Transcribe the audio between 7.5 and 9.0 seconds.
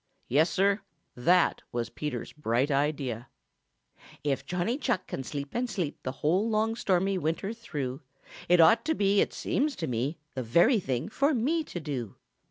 through, It ought to